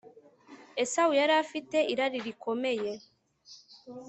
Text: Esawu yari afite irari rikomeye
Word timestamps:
Esawu 0.83 1.11
yari 1.19 1.33
afite 1.43 1.77
irari 1.93 2.17
rikomeye 2.25 2.91